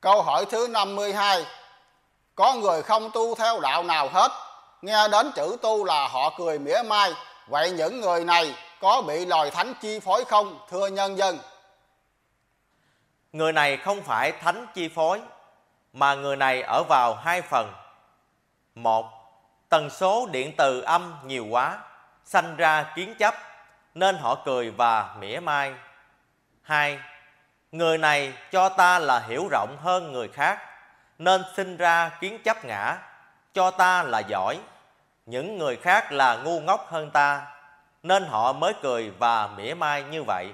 [0.00, 1.46] Câu hỏi thứ 52
[2.34, 4.32] Có người không tu theo đạo nào hết?
[4.82, 7.12] Nghe đến chữ tu là họ cười mỉa mai.
[7.46, 11.38] Vậy những người này có bị lòi thánh chi phối không, thưa nhân dân?
[13.32, 15.20] Người này không phải thánh chi phối,
[15.92, 17.72] Mà người này ở vào hai phần.
[18.74, 19.06] Một,
[19.68, 21.78] Tần số điện từ âm nhiều quá,
[22.24, 23.34] Sanh ra kiến chấp,
[23.94, 25.74] Nên họ cười và mỉa mai.
[26.62, 26.98] Hai
[27.72, 30.58] Người này cho ta là hiểu rộng hơn người khác,
[31.18, 32.98] Nên sinh ra kiến chấp ngã.
[33.54, 34.58] Cho ta là giỏi,
[35.26, 37.46] Những người khác là ngu ngốc hơn ta,
[38.02, 40.52] Nên họ mới cười và mỉa mai như vậy.